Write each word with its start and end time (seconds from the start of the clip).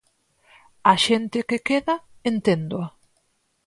Á 0.91 0.93
xente 1.05 1.39
que 1.49 1.57
queda, 1.67 1.95
enténdoa. 2.31 2.87